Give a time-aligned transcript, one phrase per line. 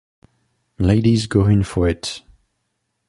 [0.79, 2.23] Ladies go in for it.